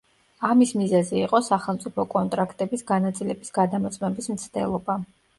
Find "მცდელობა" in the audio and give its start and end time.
4.33-4.97